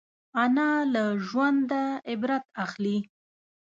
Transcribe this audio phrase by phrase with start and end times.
[0.43, 2.97] انا له ژونده عبرت اخلي